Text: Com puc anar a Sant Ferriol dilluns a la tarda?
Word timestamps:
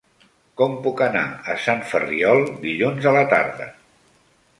Com 0.59 0.77
puc 0.85 1.01
anar 1.07 1.21
a 1.53 1.57
Sant 1.65 1.83
Ferriol 1.91 2.41
dilluns 2.65 3.07
a 3.11 3.15
la 3.19 3.23
tarda? 3.35 3.69